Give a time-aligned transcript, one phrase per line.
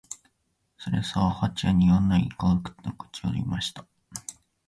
[0.79, 3.85] 「それあ、葉ちゃん、似合わない」と、可愛くてたまらないような口調で言いました